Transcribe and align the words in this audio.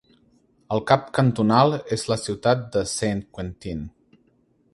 El 0.77 0.81
cap 0.91 1.03
cantonal 1.17 1.75
és 1.99 2.07
la 2.13 2.19
ciutat 2.23 2.65
de 2.77 2.85
Saint-Quentin. 2.97 3.87